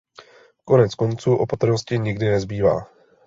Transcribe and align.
Konec 0.65 0.95
konců 0.95 1.35
opatrnosti 1.35 1.99
nikdy 1.99 2.29
nezbývá. 2.29 2.79